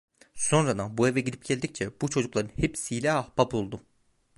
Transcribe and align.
Sonradan, 0.33 0.97
bu 0.97 1.07
eve 1.07 1.21
gidip 1.21 1.45
geldikçe, 1.45 2.01
bu 2.01 2.09
çocukların 2.09 2.51
hepsiyle 2.61 3.11
ahbap 3.11 3.53
oldum. 3.53 3.81